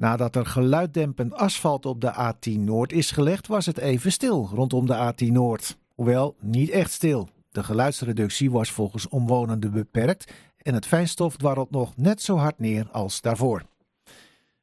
Nadat 0.00 0.36
er 0.36 0.46
geluiddempend 0.46 1.34
asfalt 1.34 1.86
op 1.86 2.00
de 2.00 2.32
A10 2.32 2.60
Noord 2.60 2.92
is 2.92 3.10
gelegd, 3.10 3.46
was 3.46 3.66
het 3.66 3.78
even 3.78 4.12
stil 4.12 4.50
rondom 4.54 4.86
de 4.86 5.12
A10 5.12 5.26
Noord. 5.26 5.78
Hoewel 5.94 6.36
niet 6.40 6.70
echt 6.70 6.90
stil. 6.90 7.28
De 7.50 7.62
geluidsreductie 7.62 8.50
was 8.50 8.70
volgens 8.70 9.08
omwonenden 9.08 9.72
beperkt 9.72 10.32
en 10.58 10.74
het 10.74 10.86
fijnstof 10.86 11.36
dwarrelt 11.36 11.70
nog 11.70 11.96
net 11.96 12.22
zo 12.22 12.36
hard 12.36 12.58
neer 12.58 12.88
als 12.92 13.20
daarvoor. 13.20 13.62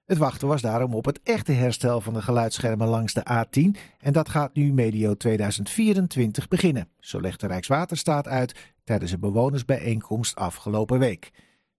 Het 0.05 0.17
wachten 0.17 0.47
was 0.47 0.61
daarom 0.61 0.93
op 0.93 1.05
het 1.05 1.19
echte 1.23 1.51
herstel 1.51 2.01
van 2.01 2.13
de 2.13 2.21
geluidsschermen 2.21 2.87
langs 2.87 3.13
de 3.13 3.25
A10 3.31 3.79
en 3.99 4.13
dat 4.13 4.29
gaat 4.29 4.53
nu 4.53 4.73
medio 4.73 5.13
2024 5.13 6.47
beginnen, 6.47 6.89
zo 6.99 7.21
legt 7.21 7.39
de 7.39 7.47
Rijkswaterstaat 7.47 8.27
uit 8.27 8.73
tijdens 8.83 9.11
een 9.11 9.19
bewonersbijeenkomst 9.19 10.35
afgelopen 10.35 10.99
week. 10.99 11.31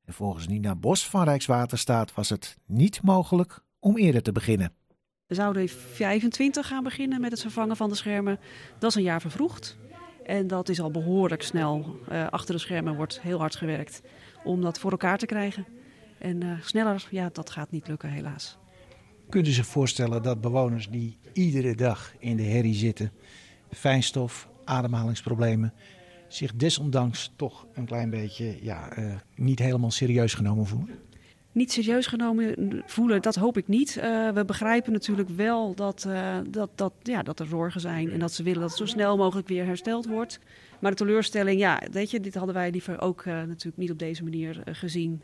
En 0.08 0.14
volgens 0.14 0.48
Nina 0.48 0.74
Bos 0.74 1.08
van 1.08 1.24
Rijkswaterstaat 1.24 2.14
was 2.14 2.28
het 2.28 2.56
niet 2.66 3.02
mogelijk 3.02 3.60
om 3.78 3.96
eerder 3.96 4.22
te 4.22 4.32
beginnen. 4.32 4.72
We 5.26 5.34
zouden 5.34 5.68
25 5.68 6.66
gaan 6.66 6.82
beginnen 6.82 7.20
met 7.20 7.30
het 7.30 7.40
vervangen 7.40 7.76
van 7.76 7.88
de 7.88 7.94
schermen. 7.94 8.38
Dat 8.78 8.90
is 8.90 8.96
een 8.96 9.02
jaar 9.02 9.20
vervroegd. 9.20 9.76
En 10.24 10.46
dat 10.46 10.68
is 10.68 10.80
al 10.80 10.90
behoorlijk 10.90 11.42
snel. 11.42 11.98
Uh, 12.12 12.26
achter 12.28 12.54
de 12.54 12.60
schermen 12.60 12.96
wordt 12.96 13.20
heel 13.20 13.38
hard 13.38 13.56
gewerkt 13.56 14.02
om 14.44 14.60
dat 14.60 14.78
voor 14.78 14.90
elkaar 14.90 15.18
te 15.18 15.26
krijgen. 15.26 15.66
En 16.18 16.44
uh, 16.44 16.52
sneller, 16.60 17.08
ja, 17.10 17.28
dat 17.32 17.50
gaat 17.50 17.70
niet 17.70 17.88
lukken 17.88 18.10
helaas. 18.10 18.58
Kunt 19.28 19.46
u 19.46 19.50
zich 19.50 19.66
voorstellen 19.66 20.22
dat 20.22 20.40
bewoners 20.40 20.88
die 20.88 21.18
iedere 21.32 21.74
dag 21.74 22.14
in 22.18 22.36
de 22.36 22.42
herrie 22.42 22.74
zitten, 22.74 23.12
fijnstof, 23.70 24.48
ademhalingsproblemen, 24.64 25.72
zich 26.28 26.54
desondanks 26.54 27.32
toch 27.36 27.66
een 27.74 27.84
klein 27.84 28.10
beetje 28.10 28.58
ja, 28.62 28.98
uh, 28.98 29.14
niet 29.34 29.58
helemaal 29.58 29.90
serieus 29.90 30.34
genomen 30.34 30.66
voelen? 30.66 30.98
Niet 31.52 31.72
serieus 31.72 32.06
genomen 32.06 32.82
voelen, 32.86 33.22
dat 33.22 33.34
hoop 33.34 33.56
ik 33.56 33.68
niet. 33.68 33.96
Uh, 33.96 34.30
we 34.30 34.44
begrijpen 34.44 34.92
natuurlijk 34.92 35.28
wel 35.28 35.74
dat, 35.74 36.04
uh, 36.08 36.36
dat, 36.50 36.70
dat, 36.74 36.92
ja, 37.02 37.22
dat 37.22 37.40
er 37.40 37.46
zorgen 37.46 37.80
zijn 37.80 38.10
en 38.10 38.18
dat 38.18 38.32
ze 38.32 38.42
willen 38.42 38.60
dat 38.60 38.68
het 38.68 38.78
zo 38.78 38.86
snel 38.86 39.16
mogelijk 39.16 39.48
weer 39.48 39.64
hersteld 39.64 40.06
wordt. 40.06 40.38
Maar 40.80 40.90
de 40.90 40.96
teleurstelling, 40.96 41.60
ja, 41.60 41.82
weet 41.92 42.10
je, 42.10 42.20
dit 42.20 42.34
hadden 42.34 42.54
wij 42.54 42.70
liever 42.70 43.00
ook 43.00 43.24
natuurlijk 43.24 43.76
niet 43.76 43.90
op 43.90 43.98
deze 43.98 44.22
manier 44.22 44.62
gezien. 44.64 45.20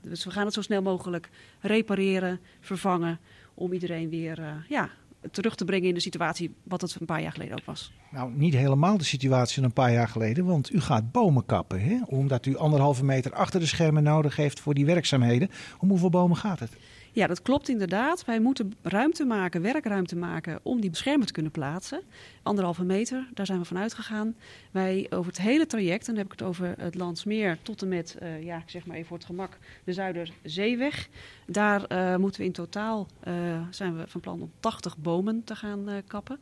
dus 0.00 0.24
we 0.24 0.30
gaan 0.30 0.44
het 0.44 0.54
zo 0.54 0.62
snel 0.62 0.82
mogelijk 0.82 1.30
repareren, 1.60 2.40
vervangen, 2.60 3.18
om 3.54 3.72
iedereen 3.72 4.08
weer 4.08 4.64
ja, 4.68 4.90
terug 5.30 5.54
te 5.54 5.64
brengen 5.64 5.88
in 5.88 5.94
de 5.94 6.00
situatie 6.00 6.54
wat 6.62 6.80
het 6.80 6.96
een 7.00 7.06
paar 7.06 7.22
jaar 7.22 7.32
geleden 7.32 7.58
ook 7.58 7.64
was. 7.64 7.92
Nou, 8.10 8.32
niet 8.34 8.54
helemaal 8.54 8.98
de 8.98 9.04
situatie 9.04 9.54
van 9.54 9.64
een 9.64 9.72
paar 9.72 9.92
jaar 9.92 10.08
geleden, 10.08 10.44
want 10.44 10.72
u 10.72 10.80
gaat 10.80 11.12
bomen 11.12 11.46
kappen. 11.46 11.80
Hè? 11.80 11.98
Omdat 12.06 12.46
u 12.46 12.56
anderhalve 12.56 13.04
meter 13.04 13.32
achter 13.32 13.60
de 13.60 13.66
schermen 13.66 14.02
nodig 14.02 14.36
heeft 14.36 14.60
voor 14.60 14.74
die 14.74 14.86
werkzaamheden. 14.86 15.50
Om 15.78 15.88
hoeveel 15.88 16.10
bomen 16.10 16.36
gaat 16.36 16.58
het? 16.60 16.76
Ja, 17.14 17.26
dat 17.26 17.42
klopt 17.42 17.68
inderdaad. 17.68 18.24
Wij 18.24 18.40
moeten 18.40 18.74
ruimte 18.82 19.24
maken, 19.24 19.62
werkruimte 19.62 20.16
maken 20.16 20.60
om 20.62 20.80
die 20.80 20.90
beschermen 20.90 21.26
te 21.26 21.32
kunnen 21.32 21.52
plaatsen. 21.52 22.00
Anderhalve 22.42 22.84
meter, 22.84 23.28
daar 23.34 23.46
zijn 23.46 23.58
we 23.58 23.64
van 23.64 23.78
uitgegaan. 23.78 24.36
Wij 24.70 25.06
over 25.10 25.26
het 25.26 25.40
hele 25.40 25.66
traject, 25.66 26.08
en 26.08 26.14
dan 26.14 26.22
heb 26.22 26.32
ik 26.32 26.38
het 26.38 26.48
over 26.48 26.74
het 26.78 26.94
Landsmeer 26.94 27.58
tot 27.62 27.82
en 27.82 27.88
met, 27.88 28.16
uh, 28.22 28.42
ja, 28.42 28.56
ik 28.56 28.70
zeg 28.70 28.86
maar 28.86 28.96
even 28.96 29.08
voor 29.08 29.16
het 29.16 29.26
gemak, 29.26 29.58
de 29.84 29.92
Zuiderzeeweg. 29.92 31.08
Daar 31.46 31.92
uh, 31.92 32.16
moeten 32.16 32.40
we 32.40 32.46
in 32.46 32.52
totaal, 32.52 33.06
uh, 33.28 33.34
zijn 33.70 33.96
we 33.96 34.04
van 34.06 34.20
plan 34.20 34.42
om 34.42 34.52
80 34.60 34.96
bomen 34.96 35.44
te 35.44 35.56
gaan 35.56 35.88
kappen. 36.06 36.38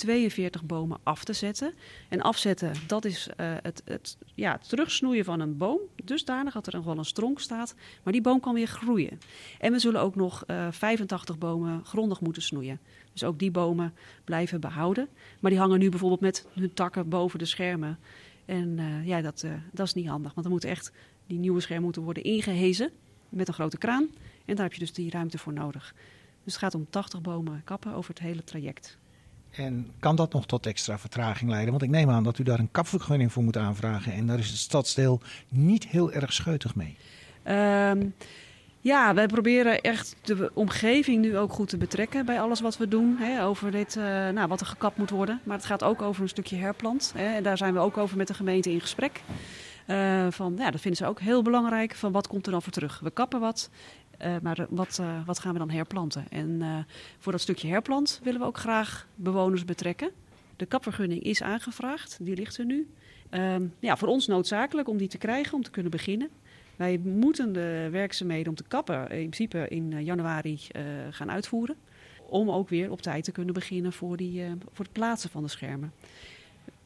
42 0.00 0.64
bomen 0.64 0.98
af 1.02 1.24
te 1.24 1.32
zetten. 1.32 1.74
En 2.08 2.20
afzetten, 2.20 2.72
dat 2.86 3.04
is 3.04 3.28
uh, 3.28 3.54
het, 3.62 3.82
het, 3.84 4.16
ja, 4.34 4.58
terugsnoeien 4.58 5.24
van 5.24 5.40
een 5.40 5.56
boom. 5.56 5.78
Dusdanig 6.04 6.52
dat 6.52 6.66
er 6.66 6.72
gewoon 6.72 6.98
een 6.98 7.04
stronk 7.04 7.40
staat. 7.40 7.74
Maar 8.02 8.12
die 8.12 8.22
boom 8.22 8.40
kan 8.40 8.54
weer 8.54 8.66
groeien. 8.66 9.20
En 9.58 9.72
we 9.72 9.78
zullen 9.78 10.00
ook 10.00 10.14
nog 10.14 10.44
uh, 10.46 10.66
85 10.70 11.38
bomen 11.38 11.84
grondig 11.84 12.20
moeten 12.20 12.42
snoeien. 12.42 12.80
Dus 13.12 13.24
ook 13.24 13.38
die 13.38 13.50
bomen 13.50 13.94
blijven 14.24 14.60
behouden. 14.60 15.08
Maar 15.40 15.50
die 15.50 15.60
hangen 15.60 15.78
nu 15.78 15.88
bijvoorbeeld 15.88 16.20
met 16.20 16.46
hun 16.52 16.74
takken 16.74 17.08
boven 17.08 17.38
de 17.38 17.44
schermen. 17.44 17.98
En 18.44 18.78
uh, 18.78 19.06
ja, 19.06 19.20
dat, 19.20 19.46
dat 19.72 19.86
is 19.86 19.94
niet 19.94 20.08
handig. 20.08 20.30
Want 20.30 20.42
dan 20.42 20.50
moeten 20.50 20.70
echt 20.70 20.92
die 21.26 21.38
nieuwe 21.38 21.60
schermen 21.60 21.84
moeten 21.84 22.02
worden 22.02 22.22
ingehezen 22.22 22.90
met 23.28 23.48
een 23.48 23.54
grote 23.54 23.78
kraan. 23.78 24.08
En 24.44 24.54
daar 24.54 24.64
heb 24.64 24.74
je 24.74 24.80
dus 24.80 24.92
die 24.92 25.10
ruimte 25.10 25.38
voor 25.38 25.52
nodig. 25.52 25.94
Dus 26.44 26.52
het 26.52 26.62
gaat 26.62 26.74
om 26.74 26.86
80 26.90 27.20
bomen 27.20 27.62
kappen 27.64 27.94
over 27.94 28.10
het 28.10 28.22
hele 28.22 28.44
traject. 28.44 28.98
En 29.50 29.90
kan 29.98 30.16
dat 30.16 30.32
nog 30.32 30.46
tot 30.46 30.66
extra 30.66 30.98
vertraging 30.98 31.50
leiden? 31.50 31.70
Want 31.70 31.82
ik 31.82 31.90
neem 31.90 32.10
aan 32.10 32.24
dat 32.24 32.38
u 32.38 32.42
daar 32.42 32.58
een 32.58 32.70
kapvergunning 32.70 33.32
voor 33.32 33.42
moet 33.42 33.56
aanvragen. 33.56 34.12
En 34.12 34.26
daar 34.26 34.38
is 34.38 34.48
het 34.48 34.58
stadsdeel 34.58 35.20
niet 35.48 35.86
heel 35.86 36.12
erg 36.12 36.32
scheutig 36.32 36.74
mee. 36.74 36.96
Um, 37.44 38.14
ja, 38.82 39.14
wij 39.14 39.26
proberen 39.26 39.80
echt 39.80 40.16
de 40.22 40.50
omgeving 40.54 41.22
nu 41.22 41.38
ook 41.38 41.52
goed 41.52 41.68
te 41.68 41.76
betrekken 41.76 42.26
bij 42.26 42.40
alles 42.40 42.60
wat 42.60 42.76
we 42.76 42.88
doen. 42.88 43.16
Hè, 43.18 43.44
over 43.44 43.70
dit, 43.70 43.96
uh, 43.96 44.04
nou, 44.04 44.48
wat 44.48 44.60
er 44.60 44.66
gekapt 44.66 44.96
moet 44.96 45.10
worden. 45.10 45.40
Maar 45.44 45.56
het 45.56 45.66
gaat 45.66 45.82
ook 45.82 46.02
over 46.02 46.22
een 46.22 46.28
stukje 46.28 46.56
herplant. 46.56 47.12
Hè, 47.16 47.34
en 47.34 47.42
daar 47.42 47.56
zijn 47.56 47.74
we 47.74 47.80
ook 47.80 47.96
over 47.96 48.16
met 48.16 48.26
de 48.26 48.34
gemeente 48.34 48.70
in 48.70 48.80
gesprek. 48.80 49.20
Uh, 49.86 50.26
van, 50.30 50.54
ja, 50.58 50.70
dat 50.70 50.80
vinden 50.80 51.00
ze 51.00 51.06
ook 51.06 51.20
heel 51.20 51.42
belangrijk. 51.42 51.94
Van 51.94 52.12
wat 52.12 52.28
komt 52.28 52.46
er 52.46 52.52
dan 52.52 52.62
voor 52.62 52.72
terug? 52.72 53.00
We 53.00 53.10
kappen 53.10 53.40
wat. 53.40 53.70
Uh, 54.24 54.36
maar 54.42 54.66
wat, 54.70 54.98
uh, 55.00 55.26
wat, 55.26 55.38
gaan 55.38 55.52
we 55.52 55.58
dan 55.58 55.70
herplanten? 55.70 56.24
En 56.30 56.48
uh, 56.48 56.76
voor 57.18 57.32
dat 57.32 57.40
stukje 57.40 57.68
herplant 57.68 58.20
willen 58.22 58.40
we 58.40 58.46
ook 58.46 58.58
graag 58.58 59.06
bewoners 59.14 59.64
betrekken. 59.64 60.10
De 60.56 60.66
kapvergunning 60.66 61.22
is 61.22 61.42
aangevraagd, 61.42 62.18
die 62.20 62.36
ligt 62.36 62.58
er 62.58 62.64
nu. 62.64 62.88
Um, 63.30 63.74
ja, 63.78 63.96
voor 63.96 64.08
ons 64.08 64.26
noodzakelijk 64.26 64.88
om 64.88 64.96
die 64.96 65.08
te 65.08 65.18
krijgen, 65.18 65.54
om 65.54 65.62
te 65.62 65.70
kunnen 65.70 65.90
beginnen. 65.90 66.28
Wij 66.76 66.98
moeten 66.98 67.52
de 67.52 67.88
werkzaamheden 67.90 68.48
om 68.48 68.54
te 68.54 68.64
kappen 68.68 69.00
in 69.00 69.30
principe 69.30 69.68
in 69.68 70.04
januari 70.04 70.60
gaan 71.10 71.30
uitvoeren. 71.30 71.76
Om 72.26 72.50
ook 72.50 72.68
weer 72.68 72.90
op 72.90 73.02
tijd 73.02 73.24
te 73.24 73.32
kunnen 73.32 73.54
beginnen 73.54 73.92
voor, 73.92 74.16
die, 74.16 74.44
voor 74.72 74.84
het 74.84 74.94
plaatsen 74.94 75.30
van 75.30 75.42
de 75.42 75.48
schermen. 75.48 75.92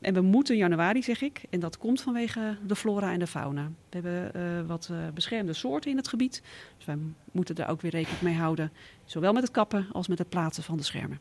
En 0.05 0.15
we 0.15 0.21
moeten 0.21 0.57
januari, 0.57 1.03
zeg 1.03 1.23
ik. 1.23 1.43
En 1.51 1.61
dat 1.61 1.79
komt 1.79 2.01
vanwege 2.01 2.57
de 2.67 2.77
flora 2.77 3.13
en 3.13 3.19
de 3.19 3.27
fauna. 3.27 3.71
We 3.91 3.99
hebben 4.01 4.33
uh, 4.37 4.67
wat 4.67 4.89
uh, 4.91 4.99
beschermde 5.15 5.53
soorten 5.53 5.91
in 5.91 5.97
het 5.97 6.09
gebied. 6.09 6.43
Dus 6.77 6.87
wij 6.87 6.97
moeten 7.33 7.55
daar 7.55 7.71
ook 7.71 7.81
weer 7.81 7.91
rekening 7.91 8.21
mee 8.21 8.35
houden. 8.35 8.73
Zowel 9.05 9.33
met 9.33 9.43
het 9.43 9.53
kappen 9.53 9.87
als 9.93 10.09
met 10.09 10.19
het 10.19 10.29
plaatsen 10.29 10.63
van 10.63 10.77
de 10.77 10.83
schermen. 10.83 11.21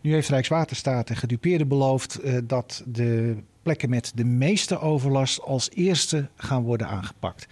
Nu 0.00 0.12
heeft 0.12 0.28
Rijkswaterstaat 0.28 1.10
en 1.10 1.16
gedupeerden 1.16 1.68
beloofd 1.68 2.24
uh, 2.24 2.38
dat 2.44 2.82
de 2.86 3.36
plekken 3.62 3.90
met 3.90 4.12
de 4.14 4.24
meeste 4.24 4.78
overlast 4.78 5.40
als 5.40 5.70
eerste 5.70 6.28
gaan 6.36 6.62
worden 6.62 6.88
aangepakt. 6.88 7.46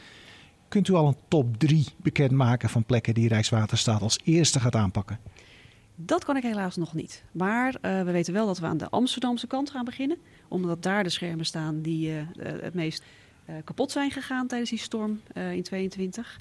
Kunt 0.69 0.89
u 0.89 0.95
al 0.95 1.07
een 1.07 1.17
top 1.29 1.59
3 1.59 1.87
bekendmaken 1.97 2.69
van 2.69 2.85
plekken 2.85 3.15
die 3.15 3.29
Rijkswaterstaat 3.29 4.03
als 4.03 4.19
eerste 4.25 4.61
gaat 4.61 4.75
aanpakken? 4.75 5.19
Dat 6.03 6.25
kan 6.25 6.37
ik 6.37 6.43
helaas 6.43 6.77
nog 6.77 6.95
niet. 6.95 7.25
Maar 7.33 7.75
uh, 7.83 8.03
we 8.03 8.11
weten 8.11 8.33
wel 8.33 8.47
dat 8.47 8.59
we 8.59 8.67
aan 8.67 8.77
de 8.77 8.89
Amsterdamse 8.89 9.47
kant 9.47 9.71
gaan 9.71 9.85
beginnen. 9.85 10.19
Omdat 10.49 10.83
daar 10.83 11.03
de 11.03 11.09
schermen 11.09 11.47
staan 11.47 11.81
die 11.83 12.11
uh, 12.11 12.23
het 12.37 12.75
meest 12.75 13.05
kapot 13.65 13.91
zijn 13.91 14.11
gegaan 14.11 14.47
tijdens 14.47 14.71
die 14.71 14.79
storm 14.79 15.21
in 15.35 15.63
22. 15.63 16.41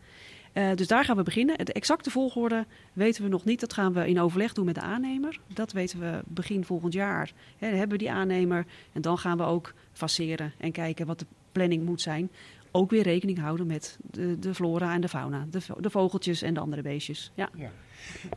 dus 0.75 0.87
daar 0.87 1.05
gaan 1.05 1.15
we 1.15 1.23
beginnen. 1.23 1.65
De 1.65 1.73
exacte 1.73 2.09
volgorde 2.09 2.65
weten 2.93 3.23
we 3.23 3.29
nog 3.29 3.45
niet. 3.45 3.59
Dat 3.59 3.73
gaan 3.73 3.93
we 3.93 4.07
in 4.07 4.19
overleg 4.19 4.53
doen 4.53 4.65
met 4.65 4.75
de 4.75 4.81
aannemer. 4.81 5.39
Dat 5.47 5.71
weten 5.71 5.99
we 5.99 6.21
begin 6.25 6.65
volgend 6.65 6.93
jaar. 6.93 7.31
Dan 7.59 7.69
hebben 7.69 7.97
we 7.97 8.03
die 8.03 8.11
aannemer. 8.11 8.65
En 8.93 9.01
dan 9.01 9.17
gaan 9.17 9.37
we 9.37 9.43
ook 9.43 9.73
faceren 9.91 10.53
en 10.57 10.71
kijken 10.71 11.05
wat 11.05 11.19
de 11.19 11.25
planning 11.51 11.85
moet 11.85 12.01
zijn 12.01 12.29
ook 12.71 12.89
weer 12.89 13.03
rekening 13.03 13.39
houden 13.39 13.67
met 13.67 13.97
de, 14.11 14.39
de 14.39 14.53
flora 14.53 14.93
en 14.93 15.01
de 15.01 15.09
fauna. 15.09 15.45
De, 15.51 15.59
de, 15.79 15.89
vogeltjes 15.89 16.41
en 16.41 16.53
de 16.53 16.59
andere 16.59 16.81
beestjes. 16.81 17.31
Ja. 17.35 17.49
ja. 17.55 17.71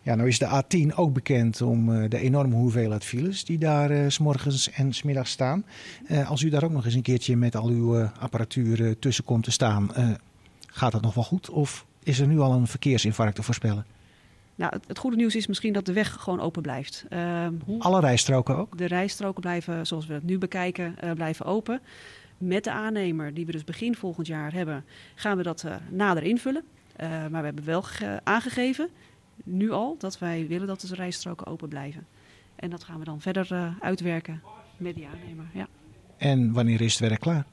Ja, 0.03 0.15
nou 0.15 0.29
is 0.29 0.39
de 0.39 0.63
A10 0.63 0.95
ook 0.95 1.13
bekend 1.13 1.61
om 1.61 1.89
uh, 1.89 2.09
de 2.09 2.19
enorme 2.19 2.55
hoeveelheid 2.55 3.05
files 3.05 3.45
die 3.45 3.59
daar 3.59 3.91
uh, 3.91 4.09
s 4.09 4.19
morgens 4.19 4.71
en 4.71 4.93
s 4.93 5.03
middags 5.03 5.31
staan. 5.31 5.65
Uh, 6.11 6.31
als 6.31 6.43
u 6.43 6.49
daar 6.49 6.65
ook 6.65 6.71
nog 6.71 6.85
eens 6.85 6.95
een 6.95 7.03
keertje 7.03 7.37
met 7.37 7.57
al 7.57 7.69
uw 7.69 8.05
apparatuur 8.21 8.99
tussen 8.99 9.25
komt 9.25 9.45
te 9.45 9.51
staan, 9.51 9.91
gaat 10.67 10.93
dat 10.93 11.03
nog 11.03 11.15
wel 11.15 11.25
goed? 11.25 11.51
Of 11.51 11.87
is 12.03 12.21
er 12.21 12.27
nu 12.27 12.39
al 12.39 12.53
een 12.53 12.67
verkeersinfarct 12.67 13.35
te 13.35 13.43
voorspellen? 13.43 13.87
Nou, 14.55 14.73
het, 14.75 14.85
het, 14.87 14.99
goede 14.99 15.17
nieuws 15.17 15.37
is 15.37 15.47
misschien 15.47 15.73
dat 15.73 15.87
de 15.87 15.93
weg 15.93 16.13
gewoon 16.13 16.41
open 16.41 16.63
blijft. 16.63 17.05
Hoe... 17.65 17.79
Alle 17.79 18.01
rijstroken 18.01 18.57
ook? 18.57 18.79
De 18.79 18.87
rijstroken 18.87 19.41
blijven, 19.41 19.87
zoals 19.87 20.07
we 20.07 20.15
het 20.15 20.25
nu 20.25 20.39
bekijken, 20.39 20.95
blijven 21.15 21.47
open. 21.47 21.81
Met 22.45 22.65
de 22.65 22.71
aannemer, 22.71 23.35
die 23.35 23.47
we 23.47 23.53
dus 23.53 23.65
begin 23.65 23.95
volgend 23.95 24.27
jaar 24.27 24.53
hebben, 24.53 24.85
gaan 25.15 25.37
we 25.37 25.43
dat 25.43 25.67
nader 25.91 26.23
invullen. 26.23 26.65
maar 26.99 27.31
we 27.31 27.45
hebben 27.45 27.65
wel 27.65 27.85
aangegeven 28.23 28.89
nu 29.45 29.71
al 29.71 29.97
dat 29.99 30.19
wij 30.19 30.47
willen 30.47 30.67
dat 30.67 30.81
de 30.81 30.95
rijstroken 30.95 31.47
open 31.47 31.69
blijven. 31.69 32.07
En 32.57 32.71
dat 32.71 32.85
gaan 32.85 32.99
we 32.99 33.05
dan 33.05 33.21
verder 33.21 33.49
uh, 33.53 33.75
uitwerken 33.81 34.43
met 34.77 34.95
die 34.95 35.07
aannemer. 35.07 35.45
Ja. 35.53 35.69
En 36.17 36.53
wanneer 36.53 36.81
is 36.81 36.93
het 36.99 37.09
werk 37.09 37.21
klaar? 37.21 37.47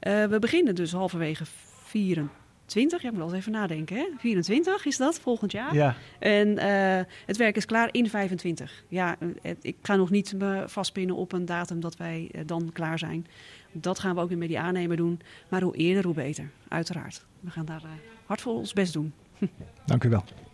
We 0.00 0.36
beginnen 0.40 0.74
dus 0.74 0.92
halverwege 0.92 1.44
24. 1.84 2.36
Ja, 2.72 2.82
ik 2.82 3.02
moet 3.02 3.16
wel 3.16 3.28
eens 3.28 3.32
even 3.32 3.52
nadenken. 3.52 3.96
Hè? 3.96 4.06
24 4.18 4.84
is 4.84 4.96
dat 4.96 5.20
volgend 5.20 5.52
jaar. 5.52 5.74
Ja. 5.74 5.94
En 6.18 6.48
uh, 6.48 7.12
het 7.26 7.36
werk 7.36 7.56
is 7.56 7.64
klaar 7.64 7.88
in 7.92 8.10
25. 8.10 8.84
Ja, 8.88 9.16
ik 9.60 9.76
ga 9.82 9.96
nog 9.96 10.10
niet 10.10 10.34
me 10.38 10.64
vastpinnen 10.66 11.16
op 11.16 11.32
een 11.32 11.44
datum 11.44 11.80
dat 11.80 11.96
wij 11.96 12.30
dan 12.46 12.70
klaar 12.72 12.98
zijn. 12.98 13.26
Dat 13.72 13.98
gaan 13.98 14.14
we 14.14 14.20
ook 14.20 14.28
weer 14.28 14.38
met 14.38 14.48
die 14.48 14.58
aannemer 14.58 14.96
doen. 14.96 15.20
Maar 15.48 15.62
hoe 15.62 15.76
eerder, 15.76 16.04
hoe 16.04 16.14
beter. 16.14 16.50
Uiteraard. 16.68 17.24
We 17.40 17.50
gaan 17.50 17.64
daar 17.64 17.82
hard 18.26 18.40
voor 18.40 18.54
ons 18.54 18.72
best 18.72 18.92
doen. 18.92 19.12
Dank 19.86 20.04
u 20.04 20.08
wel. 20.08 20.24